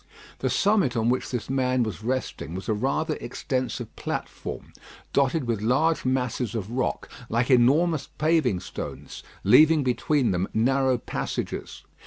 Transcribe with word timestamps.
The 0.39 0.49
summit 0.49 0.97
on 0.97 1.09
which 1.09 1.29
this 1.29 1.47
man 1.47 1.83
was 1.83 2.03
resting 2.03 2.55
was 2.55 2.67
a 2.67 2.73
rather 2.73 3.17
extensive 3.21 3.95
platform, 3.95 4.73
dotted 5.13 5.43
with 5.43 5.61
large 5.61 6.05
masses 6.05 6.55
of 6.55 6.71
rock, 6.71 7.07
like 7.29 7.51
enormous 7.51 8.07
paving 8.17 8.61
stones, 8.61 9.21
leaving 9.43 9.83
between 9.83 10.31
them 10.31 10.47
narrow 10.55 10.97
passages. 10.97 11.83